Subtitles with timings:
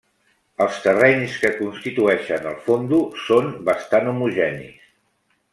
[0.63, 4.93] Els terrenys que constituïxen el Fondo són bastant homogenis.